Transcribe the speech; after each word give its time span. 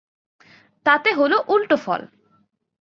তাতে 0.85 1.09
হল 1.13 1.33
উলটো 1.47 1.77
ফল। 1.77 2.01